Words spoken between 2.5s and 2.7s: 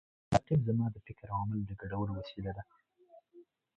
ده